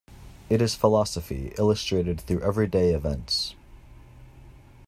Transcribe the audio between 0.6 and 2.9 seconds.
is philosophy, illustrated through everyday